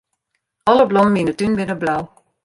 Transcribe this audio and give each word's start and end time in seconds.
Alle 0.69 0.85
blommen 0.89 1.19
yn 1.21 1.29
'e 1.31 1.35
tún 1.37 1.53
binne 1.57 1.75
blau. 1.81 2.01